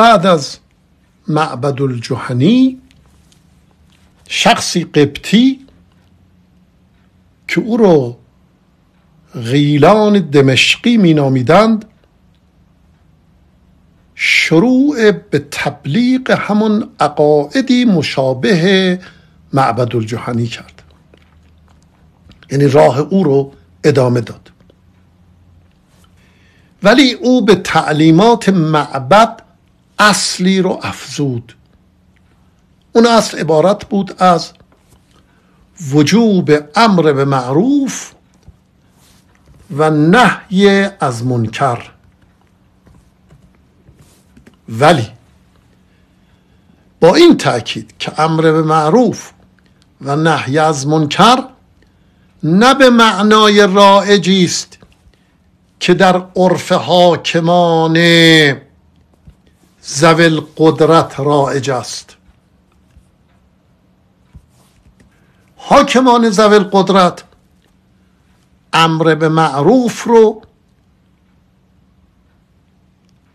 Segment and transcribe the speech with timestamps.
[0.00, 0.58] بعد از
[1.28, 2.80] معبد الجهنی
[4.28, 5.66] شخصی قبطی
[7.48, 8.18] که او رو
[9.34, 11.84] غیلان دمشقی می نامیدند
[14.14, 18.98] شروع به تبلیغ همون عقاعدی مشابه
[19.52, 20.82] معبد الجهنی کرد.
[22.50, 23.52] یعنی راه او رو
[23.84, 24.50] ادامه داد.
[26.82, 29.49] ولی او به تعلیمات معبد
[30.00, 31.56] اصلی رو افزود.
[32.92, 34.52] اون اصل عبارت بود از
[35.90, 38.12] وجوب امر به معروف
[39.76, 41.78] و نهی از منکر.
[44.68, 45.08] ولی
[47.00, 49.30] با این تاکید که امر به معروف
[50.00, 51.44] و نهی از منکر
[52.42, 54.78] نه به معنای رائجی است
[55.80, 57.96] که در عرف حاکمان
[59.94, 62.16] زویل قدرت رائج است.
[65.56, 67.24] حاکمان زویل قدرت
[68.72, 70.42] امر به معروف رو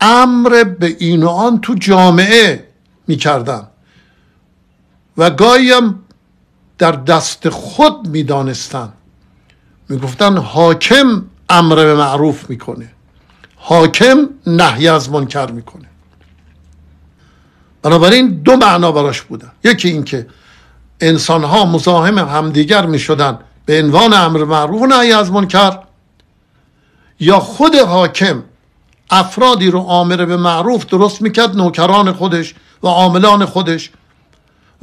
[0.00, 2.68] امر به این و آن تو جامعه
[3.06, 3.68] می‌کردن.
[5.16, 5.72] و گاهی
[6.78, 8.92] در دست خود می‌دانستن.
[9.88, 12.92] می‌گفتن حاکم امر به معروف می‌کنه.
[13.56, 15.91] حاکم نهی از منکر می‌کنه.
[17.82, 20.26] بنابراین دو معنا براش بودن یکی اینکه
[21.00, 25.78] انسان ها مزاحم همدیگر می‌شدن به عنوان امر معروف نهی از منکر
[27.20, 28.42] یا خود حاکم
[29.10, 33.90] افرادی رو آمر به معروف درست می‌کرد نوکران خودش و عاملان خودش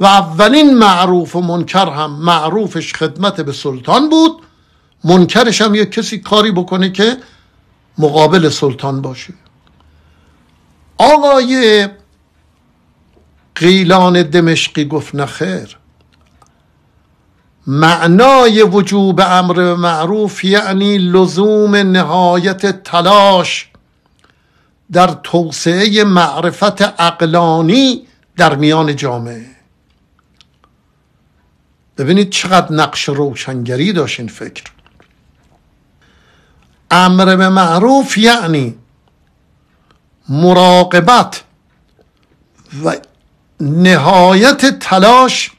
[0.00, 4.42] و اولین معروف و منکر هم معروفش خدمت به سلطان بود.
[5.04, 7.16] منکرش هم یک کسی کاری بکنه که
[7.98, 9.34] مقابل سلطان باشه.
[10.98, 11.88] آقای
[13.60, 15.76] قیلان دمشقی گفت نخیر
[17.66, 23.70] معنای وجوب امر معروف یعنی لزوم نهایت تلاش
[24.92, 29.46] در توسعه معرفت اقلانی در میان جامعه.
[31.98, 34.64] ببینید چقدر نقش روشنگری داشت این فکر.
[36.90, 38.78] امر به معروف یعنی
[40.28, 41.42] مراقبت
[42.84, 42.96] و
[43.60, 45.50] نهایت تلاش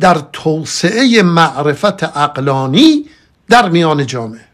[0.00, 3.06] در توسعه معرفت اقلانی
[3.48, 4.44] در میان جامعه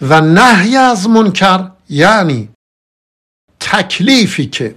[0.00, 2.48] و نهی از منکر یعنی
[3.60, 4.76] تکلیفی که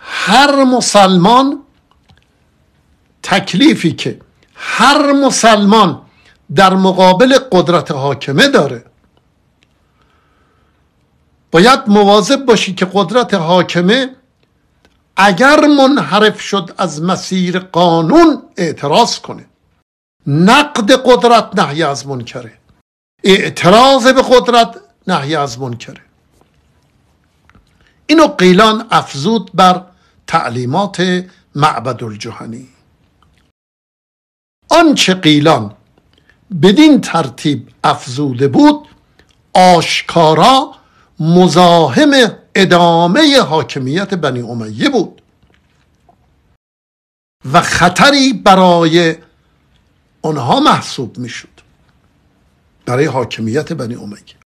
[0.00, 1.62] هر مسلمان
[3.22, 4.20] تکلیفی که
[4.54, 6.02] هر مسلمان
[6.54, 8.84] در مقابل قدرت حاکمه داره
[11.50, 14.16] باید مواظب باشی که قدرت حاکمه
[15.22, 19.46] اگر منحرف شد از مسیر قانون اعتراض کنه.
[20.26, 22.52] نقد قدرت نهی از منکره.
[23.24, 26.00] اعتراض به قدرت نهی از منکره.
[28.06, 29.84] اینو قیلان افزود بر
[30.26, 32.68] تعلیمات معبد الجهنی
[34.70, 35.76] آنچه قیلان
[36.62, 38.88] بدین ترتیب افزوده بود
[39.54, 40.74] آشکارا
[41.20, 42.10] مزاحم
[42.62, 45.22] ادامه حاکمیت بنی امیه بود.
[47.52, 49.16] و خطری برای
[50.22, 51.48] آنها محسوب می‌شد.
[52.86, 54.40] برای حاکمیت بنی امیه.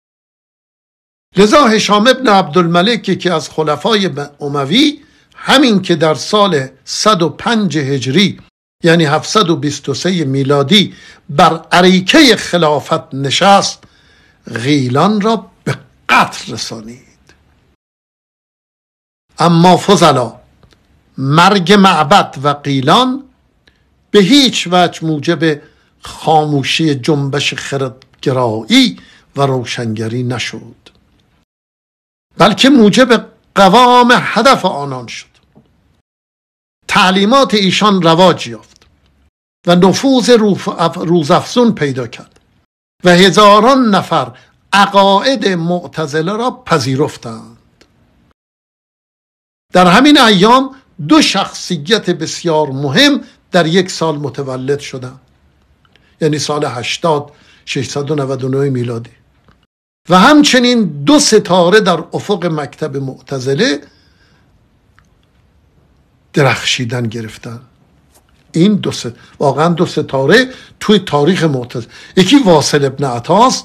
[1.38, 4.10] لذا هشام ابن عبدالملک که از خلفای
[4.42, 5.02] اموی
[5.36, 8.40] همین که در سال 105 هجری
[8.84, 10.94] یعنی 723 میلادی
[11.30, 13.84] بر عریکه خلافت نشست
[14.54, 15.78] غیلان را به
[16.10, 17.11] قتل رسانید.
[19.40, 20.34] اما فضلا
[21.18, 23.24] مرگ معبد و قیلان
[24.12, 25.62] به هیچ وجه موجب
[26.02, 29.00] خاموشی جنبش خردگرایی
[29.36, 30.76] و روشنگری نشد.
[32.38, 35.28] بلکه موجب قوام هدف آنان شد.
[36.88, 38.82] تعلیمات ایشان رواج یافت
[39.68, 40.30] و نفوذ
[40.96, 42.40] روزافزون پیدا کرد
[43.04, 44.32] و هزاران نفر
[44.74, 47.51] عقاعد معتزله را پذیرفتند.
[49.72, 50.76] در همین ایام
[51.08, 53.22] دو شخصیت بسیار مهم
[53.52, 55.20] در یک سال متولد شدند.
[56.22, 57.32] یعنی سال 80
[57.66, 59.10] 699 میلادی.
[60.10, 63.82] و همچنین دو ستاره در افق مکتب معتزله
[66.34, 67.60] درخشیدن گرفتن
[68.52, 69.12] این دو ست...
[69.40, 70.48] واقعا دو ستاره
[70.80, 71.92] توی تاریخ معتزله.
[72.18, 73.64] یکی واصل ابن عطاس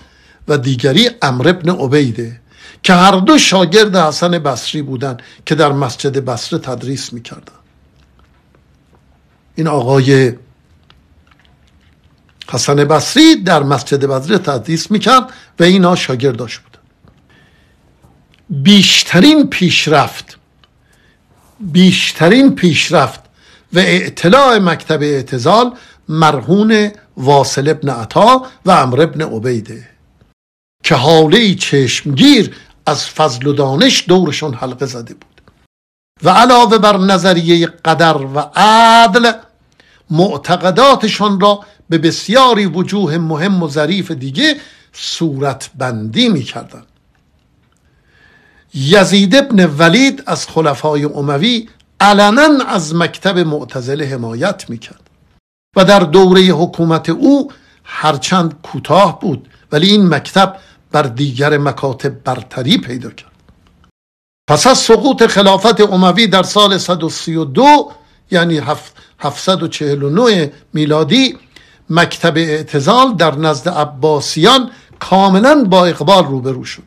[0.48, 2.40] و دیگری امر ابن عبیده.
[2.86, 7.52] که هر دو شاگرد حسن بصری بودند که در مسجد بصره تدریس می‌کردن.
[9.54, 10.32] این آقای
[12.48, 16.78] حسن بصری در مسجد بصره تدریس می‌کرد و اینا شاگرداش بود
[18.50, 20.38] بیشترین پیشرفت
[21.60, 23.20] بیشترین پیشرفت
[23.72, 25.72] و اطلاع مکتب اعتزال
[26.08, 29.88] مرهون واصل ابن عطا و امر ابن عبیده.
[30.82, 32.54] که حاله چشمگیر
[32.86, 35.40] از فضل و دانش دورشون حلقه زده بود
[36.22, 39.32] و علاوه بر نظریه قدر و عدل
[40.10, 44.56] معتقداتشان را به بسیاری وجوه مهم و ظریف دیگه
[44.92, 46.82] صورت بندی می کردن.
[48.74, 51.68] یزید ابن ولید از خلفای اموی
[52.00, 55.10] علنا از مکتب معتزله حمایت می‌کرد
[55.76, 57.52] و در دوره حکومت او
[57.84, 60.56] هرچند کوتاه بود ولی این مکتب
[60.92, 63.32] بر دیگر مکاتب برتری پیدا کرد.
[64.48, 67.92] پس از سقوط خلافت اموی در سال 132
[68.30, 68.60] یعنی
[69.18, 71.38] 749 میلادی
[71.90, 76.82] مکتب اعتزال در نزد عباسیان کاملا با اقبال روبرو شد.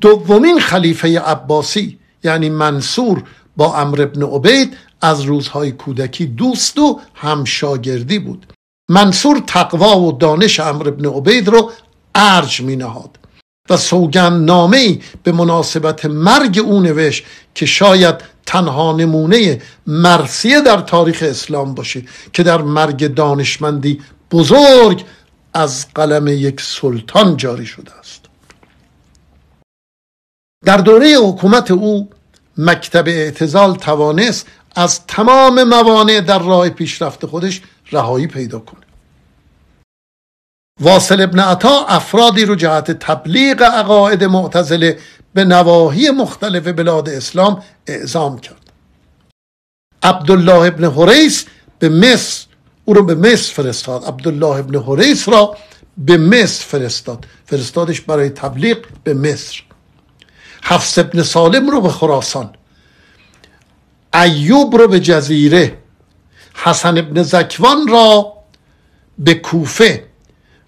[0.00, 3.22] دومین خلیفه عباسی یعنی منصور
[3.56, 8.46] با امر ابن عبید از روزهای کودکی دوست و همشاگردی بود.
[8.88, 11.70] منصور تقوا و دانش امر ابن عبید رو
[12.14, 13.18] ارج می نهاد
[13.70, 17.24] و سوگند نامه به مناسبت مرگ او نوشت
[17.54, 18.14] که شاید
[18.46, 22.02] تنها نمونه مرسیه در تاریخ اسلام باشه
[22.32, 25.04] که در مرگ دانشمندی بزرگ
[25.54, 28.20] از قلم یک سلطان جاری شده است.
[30.64, 32.10] در دوره حکومت او
[32.58, 37.62] مکتب اعتزال توانست از تمام موانع در راه پیشرفت خودش
[37.92, 38.89] رهایی پیدا کنه
[40.80, 44.98] واصل ابن عطا افرادی رو جهت تبلیغ عقاید معتزله
[45.34, 48.70] به نواحی مختلف بلاد اسلام اعزام کرد.
[50.02, 51.46] عبدالله ابن حریس
[51.78, 52.46] به مصر
[52.84, 54.04] او رو به مصر فرستاد.
[54.04, 55.56] عبدالله ابن حریس را
[55.98, 57.26] به مصر فرستاد.
[57.46, 59.62] فرستادش برای تبلیغ به مصر.
[60.62, 62.50] حفظ ابن سالم رو به خراسان.
[64.14, 65.78] ایوب رو به جزیره.
[66.54, 68.32] حسن ابن زکوان را
[69.18, 70.09] به کوفه.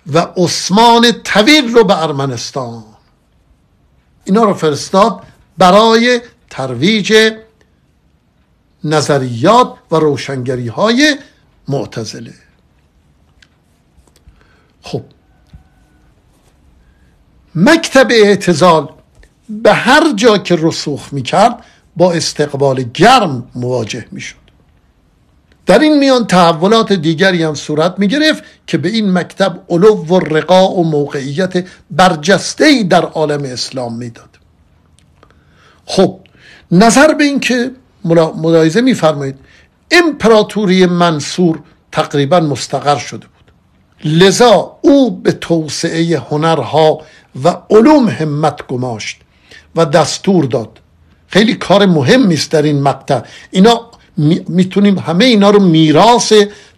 [0.07, 2.85] و عثمان طویل رو به ارمنستان.
[4.25, 5.23] اینا رو فرستاد
[5.59, 6.21] برای
[6.51, 7.33] ترویج
[8.85, 11.19] نظریات و روشنگری های
[11.69, 12.35] معتزله.
[14.83, 15.03] خب.
[17.55, 18.93] مکتب اعتزال
[19.49, 21.65] به هر جا که رسوخ می‌کرد
[21.97, 24.42] با استقبال گرم مواجه می‌شد.
[25.67, 30.19] در این میان تحولات دیگری هم صورت می گرفت که به این مکتب علو و
[30.19, 34.39] رقا و موقعیت برجسته در عالم اسلام می‌داد.
[35.87, 36.21] خب
[36.71, 37.71] نظر به این که
[38.35, 39.39] ملاحظه میفرمایید
[39.91, 41.61] امپراتوری منصور
[41.93, 43.53] تقریبا مستقر شده بود.
[44.05, 47.01] لذا او به توسعه هنرها
[47.45, 49.21] و علوم همت گماشت
[49.77, 50.79] و دستور داد.
[51.29, 53.21] خیلی کار مهم است در این مقطع.
[53.51, 53.91] اینا
[54.49, 56.33] می‌تونیم همه اینا رو میراث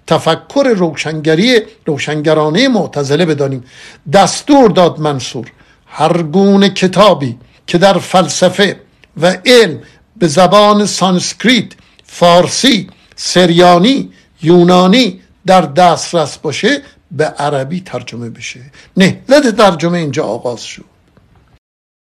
[0.07, 3.65] تفکر روشنگری روشنگرانه معتزله بدانیم.
[4.13, 5.53] دستور داد منصور
[5.87, 8.81] هر گونه کتابی که در فلسفه
[9.17, 9.81] و علم
[10.17, 11.73] به زبان سانسکریت
[12.05, 14.11] فارسی سریانی
[14.43, 18.61] یونانی در دسترس باشه به عربی ترجمه بشه.
[18.97, 20.85] نهضت ترجمه اینجا آغاز شد.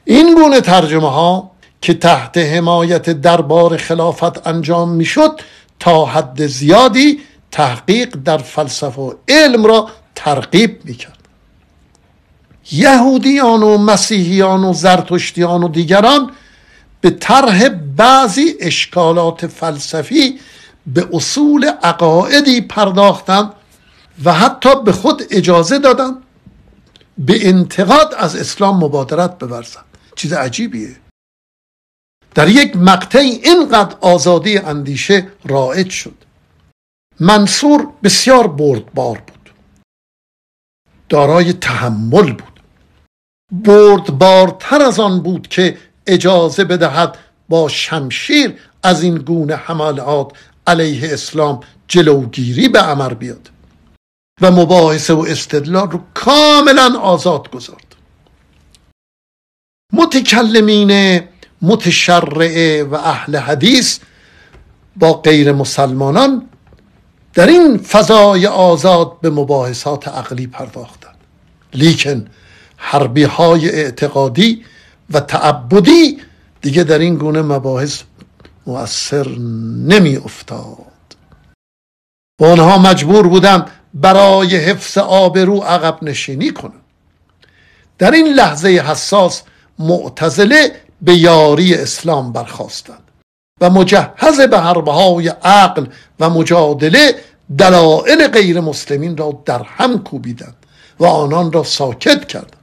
[0.05, 5.41] این گونه ترجمه ها که تحت حمایت دربار خلافت انجام می‌شد
[5.79, 7.19] تا حد زیادی
[7.51, 11.19] تحقیق در فلسفه و علم را ترغیب می‌کرد.
[12.71, 16.31] یهودیان و مسیحیان و زرتشتیان و دیگران
[17.01, 20.39] به طرح بعضی اشکالات فلسفی
[20.88, 23.53] به اصول عقاعدی پرداختند
[24.24, 26.15] و حتی به خود اجازه دادند
[27.17, 29.86] به انتقاد از اسلام مبادرت بورزند.
[30.15, 30.95] چیز عجیبیه.
[32.36, 36.15] در یک مقطع اینقدر آزادی اندیشه رائج شد.
[37.19, 39.53] منصور بسیار بردبار بود.
[41.09, 42.59] دارای تحمل بود.
[43.51, 47.17] بردبارتر از آن بود که اجازه بدهد
[47.50, 50.31] با شمشیر از این گونه حملات
[50.67, 53.50] علیه اسلام جلوگیری به عمر بیاد
[54.41, 57.95] و مباحثه و استدلال رو کاملا آزاد گذارد.
[59.93, 61.21] متکلمین
[61.62, 64.00] متشرعه و اهل حدیث
[64.96, 66.50] با غیر مسلمانان
[67.34, 71.16] در این فضای آزاد به مباحثات عقلی پرداختند.
[71.74, 72.28] لیکن
[72.78, 74.66] حربی های اعتقادی
[75.10, 76.18] و تعبدی
[76.62, 78.01] دیگه در این گونه مباحث
[78.68, 79.28] مؤثر
[79.88, 81.16] نمی افتاد
[82.42, 86.82] و آنها مجبور بودند برای حفظ آبرو عقب نشینی کنند
[87.98, 89.44] در این لحظه حساس
[89.80, 93.03] معتزله به یاری اسلام برخواستند
[93.62, 95.86] و مجهز به حربه های عقل
[96.20, 97.15] و مجادله
[97.58, 100.56] دلائل غیر مسلمین را در هم کوبیدند
[101.00, 102.56] و آنان را ساکت کردند.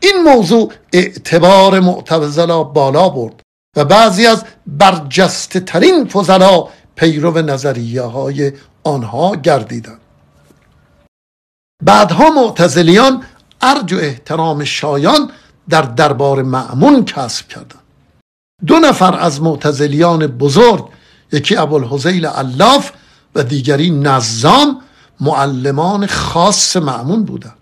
[0.00, 3.40] این موضوع اعتبار معتزلا بالا برد
[3.76, 8.52] و بعضی از برجسته ترین فضلا پیرو نظریه های
[8.84, 10.00] آنها گردیدند.
[11.82, 13.24] بعدها معتزلیان
[13.62, 15.30] ارج و احترام شایان
[15.68, 17.82] در دربار معمون کسب کردند
[18.66, 20.84] دو نفر از معتزلیان بزرگ
[21.32, 22.90] یکی ابوالحزیل علاف
[23.34, 24.80] و دیگری نظام
[25.20, 27.58] معلمان خاص معمون بودند.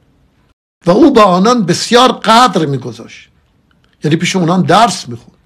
[0.87, 3.29] و او با آنان بسیار قدر میگذاشت.
[4.05, 5.39] یعنی پیش اونان درس می‌خوند.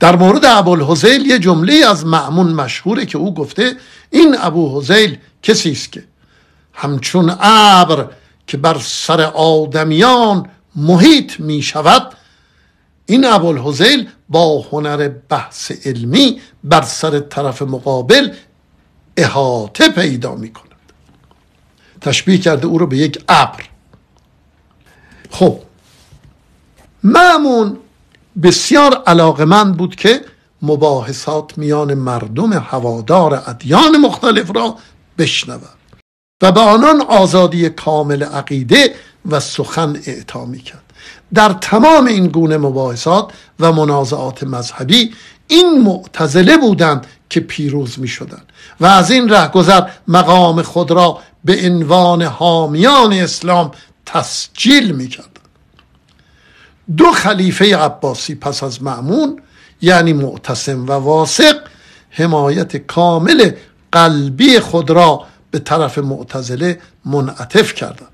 [0.00, 3.76] در مورد ابوالحزیل یه جمله از معمون مشهوره که او گفته
[4.10, 6.04] این ابو حزیل کسی است که؟
[6.72, 8.06] همچون ابر
[8.46, 10.48] که بر سر آدمیان
[10.80, 12.12] محیط می شود.
[13.06, 18.32] این ابوالحزیل با هنر بحث علمی بر سر طرف مقابل
[19.16, 20.66] احاطه پیدا می کند.
[22.00, 23.64] تشبیه کرده او رو به یک ابر.
[25.30, 25.58] خب
[27.04, 27.76] معمون
[28.42, 30.24] بسیار علاقمند بود که
[30.62, 34.76] مباحثات میان مردم هوادار ادیان مختلف را
[35.18, 35.80] بشنود
[36.42, 38.94] و به آنان آزادی کامل عقیده
[39.30, 40.82] و سخن اعطا کرد
[41.34, 45.14] در تمام این گونه مباحثات و منازعات مذهبی
[45.48, 48.46] این معتزله بودند که پیروز می شدند
[48.80, 53.70] و از این رهگذر مقام خود را به عنوان حامیان اسلام
[54.06, 55.30] تسجیل می کردند
[56.96, 59.42] دو خلیفه عباسی پس از معمون
[59.82, 61.56] یعنی معتصم و واثق
[62.10, 63.50] حمایت کامل
[63.92, 68.08] قلبی خود را به طرف معتزله منعطف کردند.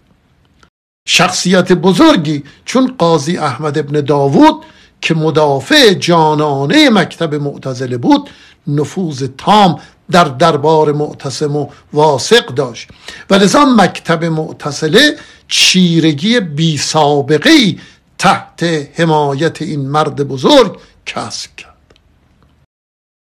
[1.06, 4.64] شخصیت بزرگی چون قاضی احمد ابن داوود
[5.00, 8.30] که مدافع جانانه مکتب معتزله بود
[8.66, 12.88] نفوذ تام در دربار معتصم و واثق داشت.
[13.30, 15.16] و لذا مکتب معتزله
[15.48, 17.76] چیرگی بی سابقه
[18.18, 18.62] تحت
[18.94, 21.74] حمایت این مرد بزرگ کسب کرد.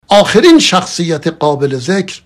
[0.07, 2.21] آخرین شخصیت قابل ذکر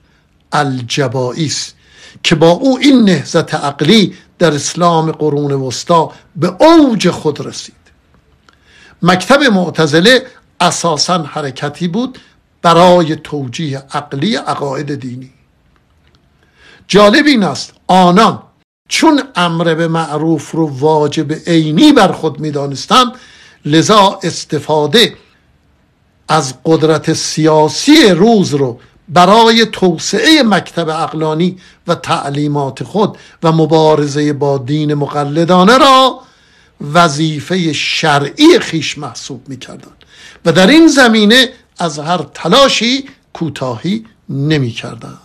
[0.51, 1.74] الجبایی است.
[2.23, 7.75] که با او این نهزت عقلی در اسلام قرون وسطا به اوج خود رسید.
[9.01, 10.25] مکتب معتزله
[10.59, 12.19] اساسا حرکتی بود
[12.61, 15.29] برای توجیه عقلی عقاید دینی.
[16.87, 18.43] جالب این است آنان
[18.89, 23.11] چون امر به معروف رو واجب عینی بر خود می‌دانستند
[23.65, 25.15] لذا استفاده
[26.27, 31.57] از قدرت سیاسی روز رو برای توسعه مکتب اقلانی
[31.87, 36.21] و تعلیمات خود و مبارزه با دین مقلدانه را
[36.93, 39.91] وظیفه شرعی خیش محسوب می کردن.
[40.45, 45.17] و در این زمینه از هر تلاشی کوتاهی نمی کردن.